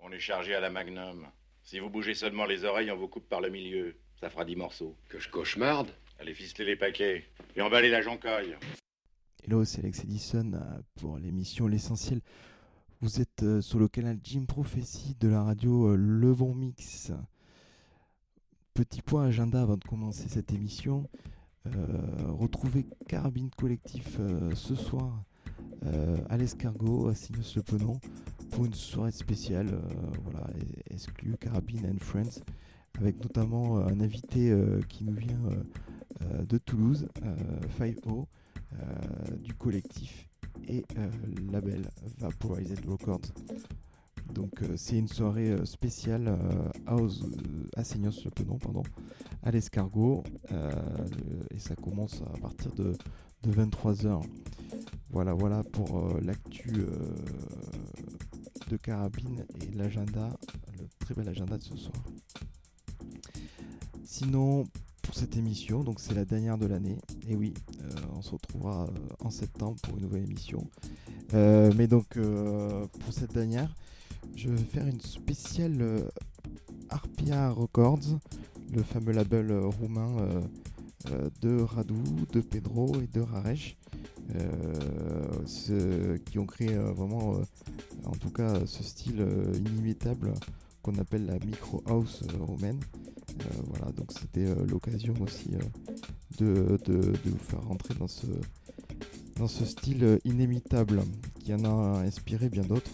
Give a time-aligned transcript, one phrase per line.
[0.00, 1.26] On est chargé à la Magnum.
[1.62, 3.96] Si vous bougez seulement les oreilles, on vous coupe par le milieu.
[4.20, 4.96] Ça fera dix morceaux.
[5.08, 5.90] Que je cauchemarde
[6.20, 7.24] Allez ficeler les paquets.
[7.56, 8.54] Et emballez la joncaille.
[9.42, 10.58] Hello, c'est Alex Edison euh,
[10.96, 12.20] pour l'émission L'essentiel.
[13.00, 17.10] Vous êtes euh, sur le canal Jim Prophecy de la radio euh, Le Bon Mix.
[18.74, 21.08] Petit point agenda avant de commencer cette émission.
[21.64, 24.18] retrouvez Carabine Collectif
[24.54, 25.22] ce soir
[26.30, 28.00] à l'escargot à Sinus Le Penon
[28.50, 29.68] pour une soirée spéciale,
[30.22, 30.46] voilà,
[30.88, 32.40] exclue Carabine and Friends,
[32.98, 34.54] avec notamment un invité
[34.88, 35.40] qui nous vient
[36.48, 37.08] de Toulouse,
[37.78, 38.26] 5O.
[38.78, 40.28] Euh, du collectif
[40.68, 41.10] et euh,
[41.50, 41.82] label
[42.18, 43.32] Vaporized Records.
[44.32, 46.38] Donc euh, c'est une soirée spéciale
[46.86, 48.84] à Seignos le pardon,
[49.42, 50.22] à l'escargot
[51.50, 52.94] et ça commence à partir de,
[53.44, 54.22] 23h.
[55.10, 56.70] Voilà, voilà pour l'actu
[58.68, 60.28] de Carabine et l'agenda,
[60.78, 62.04] le très bel agenda de ce soir.
[64.04, 64.66] Sinon,
[65.10, 66.96] pour cette émission, donc c'est la dernière de l'année.
[67.28, 68.88] Et oui, euh, on se retrouvera euh,
[69.18, 70.68] en septembre pour une nouvelle émission.
[71.34, 73.74] Euh, mais donc pour cette dernière,
[74.36, 76.08] je vais faire une spéciale
[76.90, 78.20] Arpia Records,
[78.72, 80.42] le fameux label roumain
[81.40, 81.94] de Radu,
[82.32, 83.76] de Pedro et de Raresh,
[86.26, 87.40] qui ont créé vraiment,
[88.04, 89.26] en tout cas, ce style
[89.56, 90.34] inimitable
[90.82, 92.80] qu'on appelle la micro house roumaine.
[93.40, 95.50] Euh, voilà, donc c'était euh, l'occasion aussi
[96.42, 101.02] euh, de, vous faire rentrer dans ce, style inimitable
[101.38, 102.90] qui en a inspiré bien d'autres,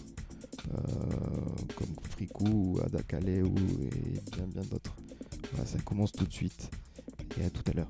[1.75, 4.95] comme Fricou ou Adakale ou et bien bien d'autres.
[5.51, 6.69] Voilà, ça commence tout de suite
[7.39, 7.89] et à tout à l'heure.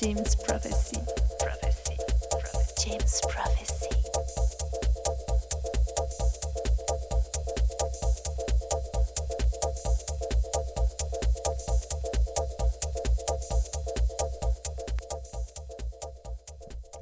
[0.00, 0.96] James Prophecy.
[1.40, 1.96] Prophecy.
[2.78, 3.88] James Prophecy.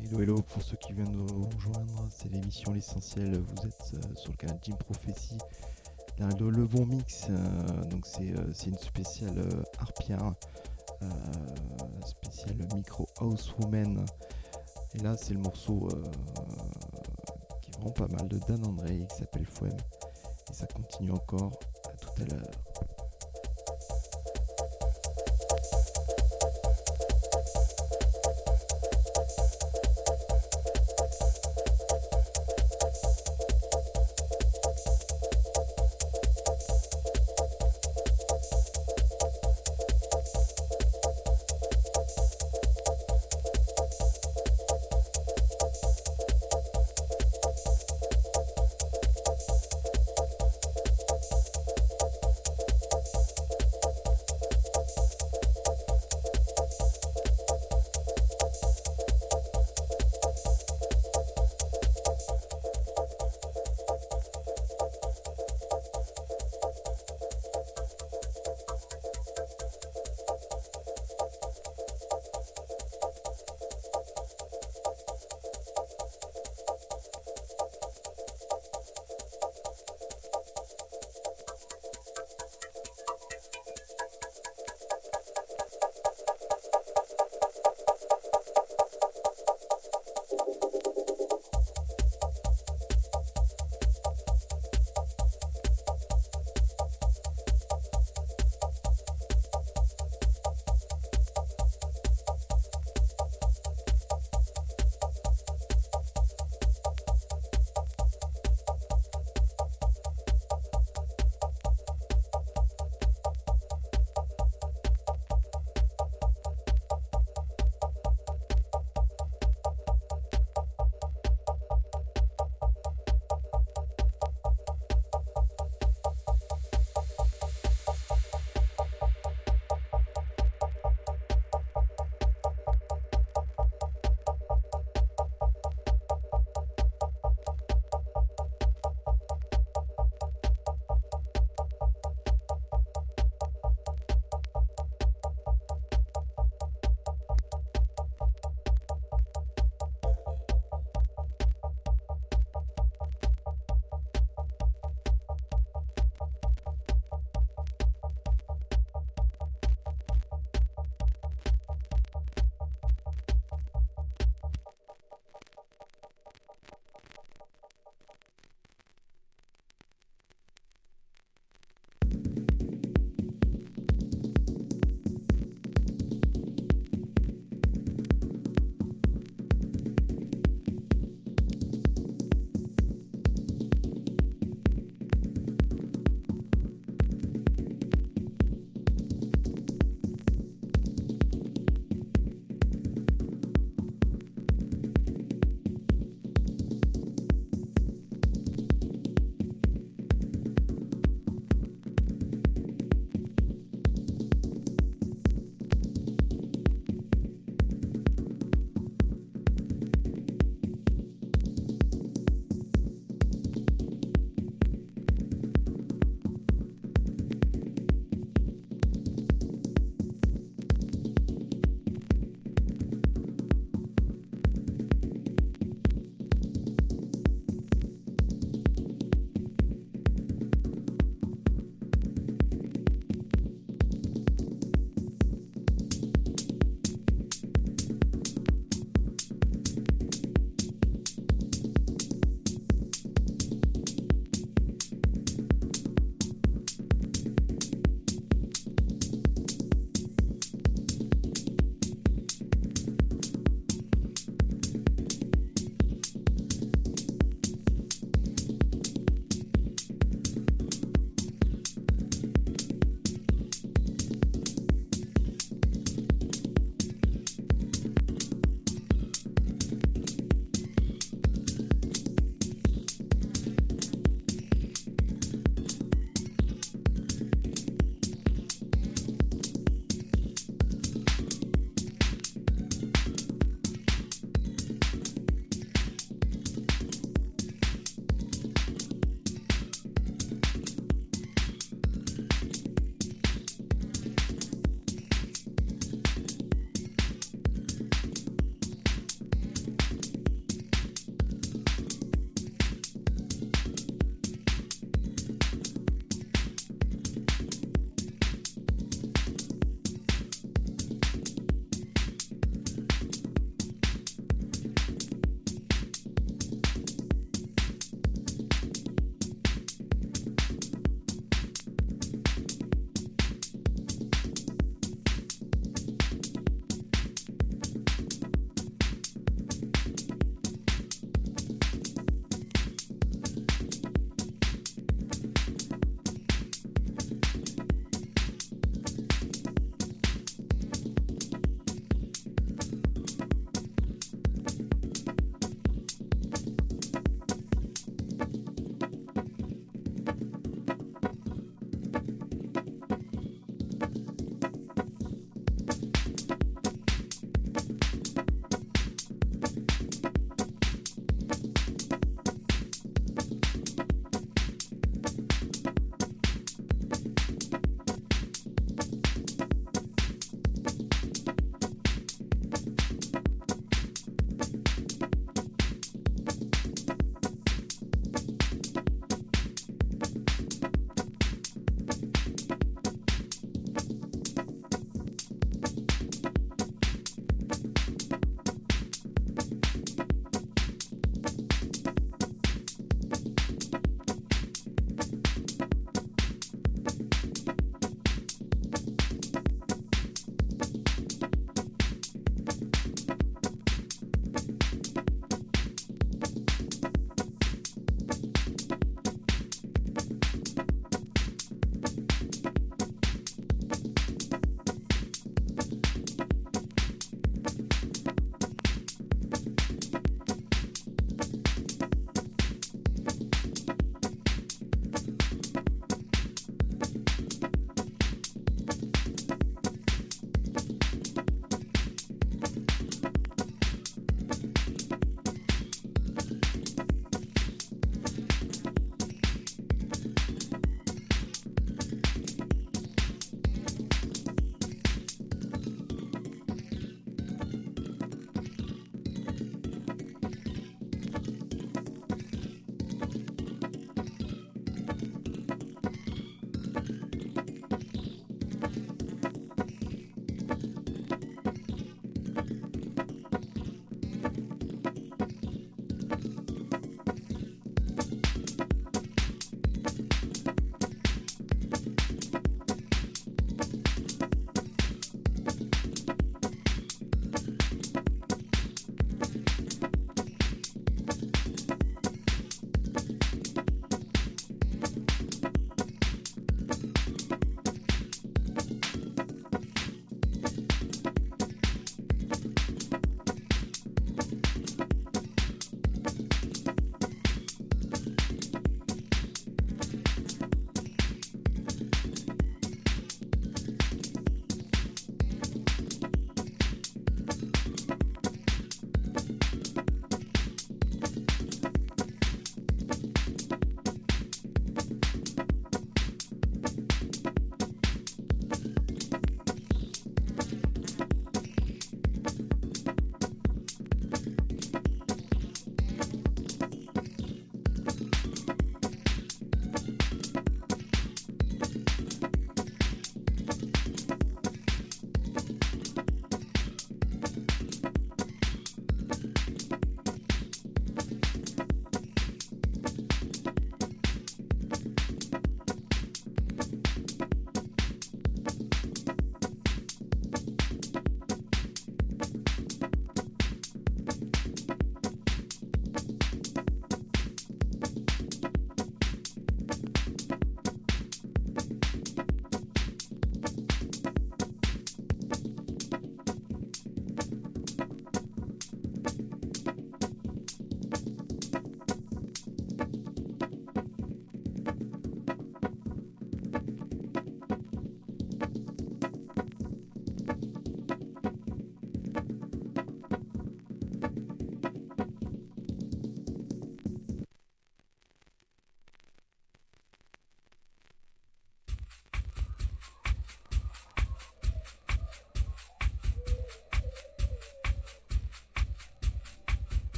[0.00, 3.38] Hello, hello, pour ceux qui viennent nous rejoindre, c'est l'émission L'Essentiel.
[3.38, 5.36] Vous êtes euh, sur le canal Jim Prophecy,
[6.18, 7.26] Le Bon Mix.
[7.28, 9.62] euh, donc, c'est euh, c'est une spéciale euh,
[11.02, 11.08] euh,
[12.04, 14.04] spéciale micro house woman.
[14.94, 16.02] Et là, c'est le morceau euh,
[17.60, 19.76] qui est pas mal de Dan André qui s'appelle Foem.
[20.50, 21.52] Et ça continue encore
[21.84, 22.65] à tout à l'heure.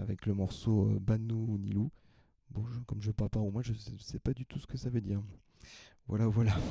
[0.00, 1.90] avec le morceau euh, Banou Nilou.
[2.50, 4.76] Bon, je- comme je parle pas roumain, je sais, sais pas du tout ce que
[4.78, 5.22] ça veut dire.
[6.06, 6.52] Voilà, voilà.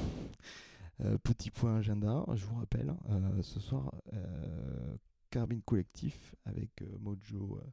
[1.01, 4.95] Euh, petit point agenda, je vous rappelle, euh, ce soir, euh,
[5.29, 7.67] Carbine Collectif avec euh, Mojo, euh,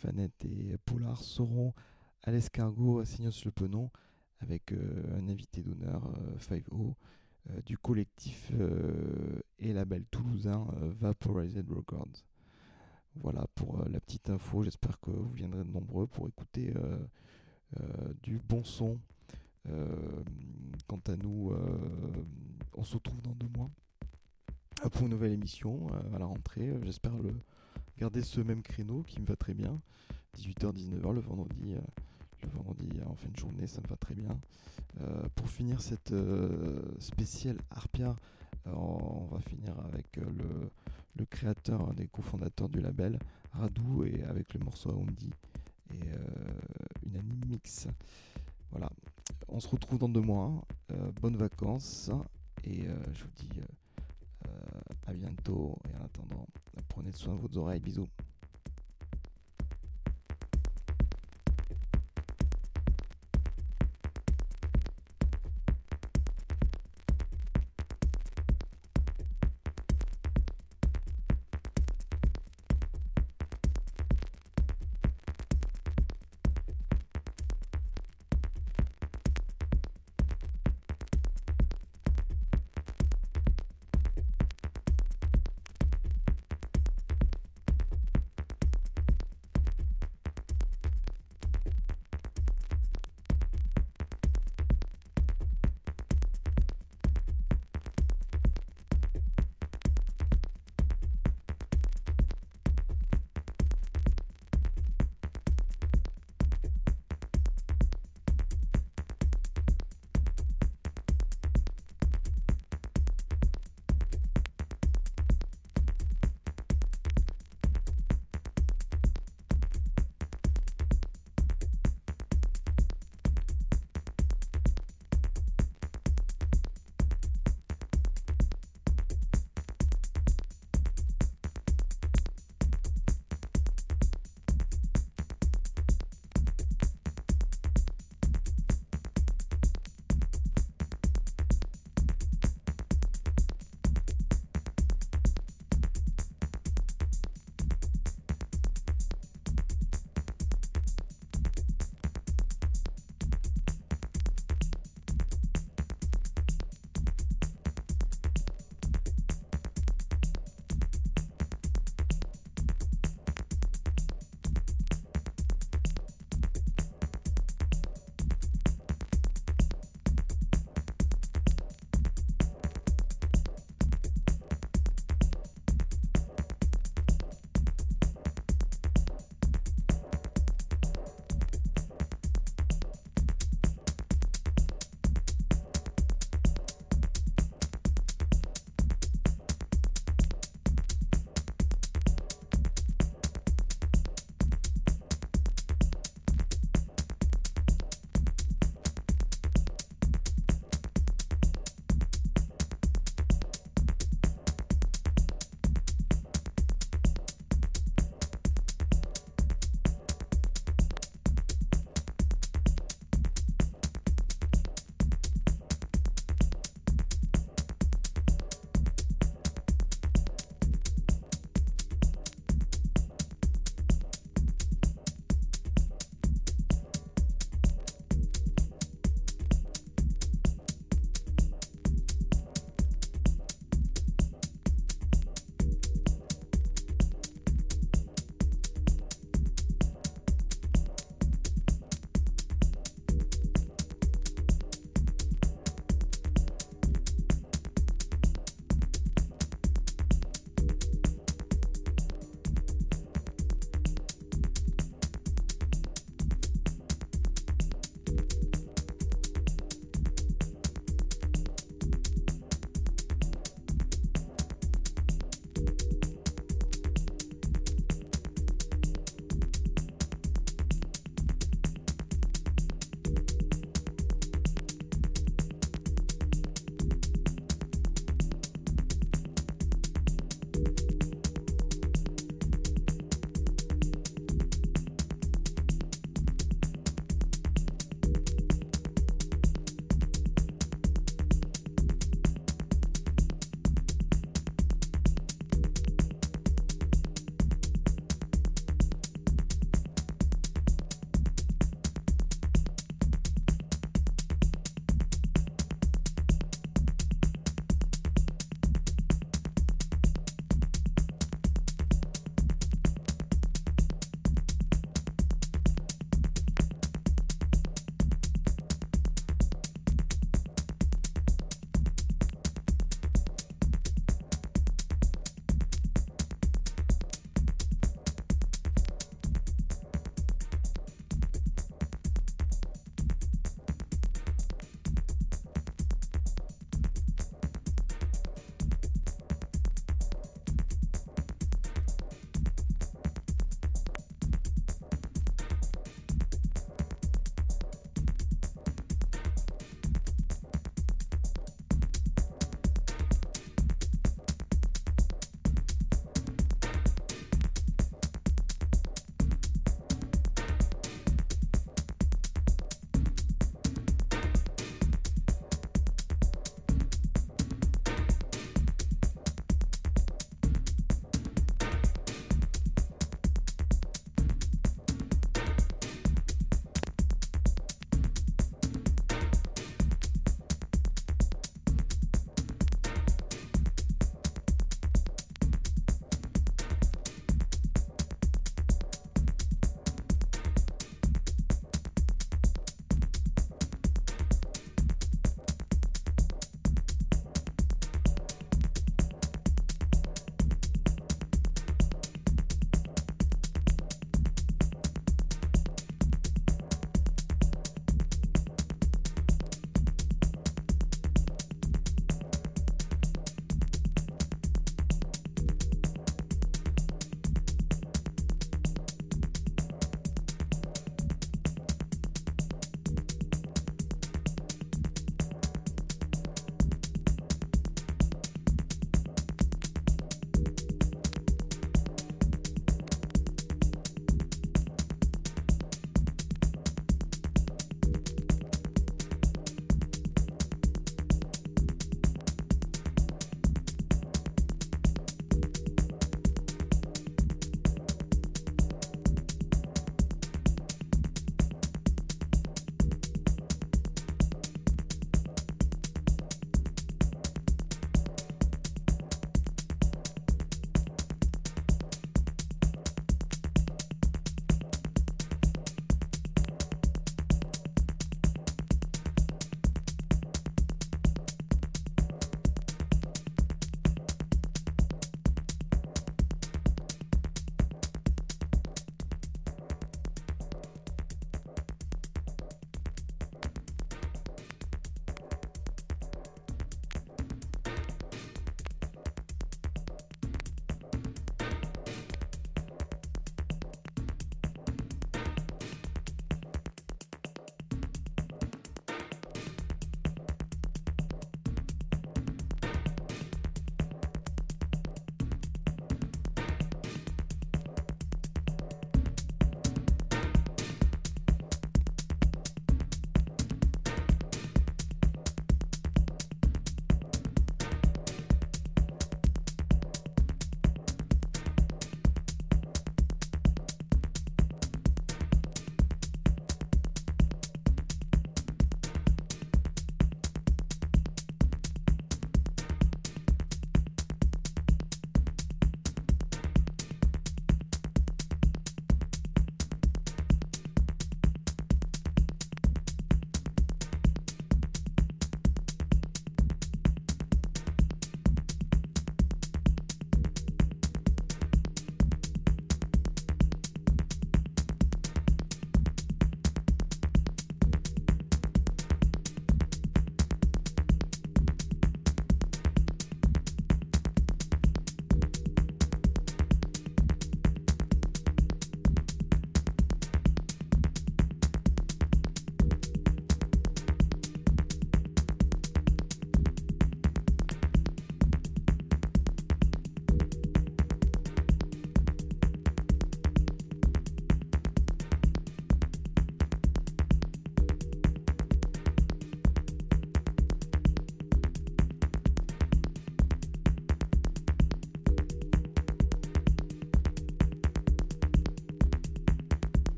[0.00, 1.72] Fanette et Polar seront
[2.22, 2.30] à
[3.00, 3.90] à Signos-le-Penon
[4.40, 6.94] avec euh, un invité d'honneur, euh, 5O,
[7.50, 12.24] euh, du collectif euh, et label toulousain euh, Vaporized Records.
[13.16, 14.62] Voilà pour euh, la petite info.
[14.62, 16.98] J'espère que vous viendrez nombreux pour écouter euh,
[17.80, 18.98] euh, du bon son.
[20.86, 21.56] Quant à nous,
[22.74, 23.70] on se retrouve dans deux mois
[24.92, 26.70] pour une nouvelle émission à la rentrée.
[26.82, 27.12] J'espère
[27.96, 29.80] garder ce même créneau qui me va très bien.
[30.36, 31.76] 18h-19h le vendredi.
[32.42, 34.38] le vendredi en fin de journée, ça me va très bien.
[35.34, 36.14] Pour finir cette
[36.98, 38.14] spéciale Arpia,
[38.66, 40.70] on va finir avec le,
[41.16, 43.18] le créateur, un des cofondateurs du label,
[43.52, 45.30] Radou, et avec le morceau Aondi
[45.90, 46.52] et euh,
[47.06, 47.86] une anime mix.
[48.70, 48.90] Voilà,
[49.48, 50.64] on se retrouve dans deux mois.
[50.90, 52.10] Euh, bonnes vacances
[52.64, 53.60] et euh, je vous dis
[55.06, 55.78] à bientôt.
[55.88, 56.46] Et en attendant,
[56.88, 57.80] prenez soin de vos oreilles.
[57.80, 58.08] Bisous.